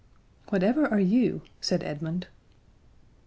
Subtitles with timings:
[0.49, 2.25] "Whatever are you?" said Edmund.